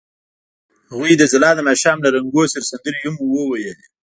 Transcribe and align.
هغوی 0.91 1.13
د 1.17 1.23
ځلانده 1.31 1.61
ماښام 1.69 1.97
له 2.01 2.09
رنګونو 2.15 2.51
سره 2.53 2.67
سندرې 2.69 2.99
هم 3.03 3.15
ویلې. 3.31 3.73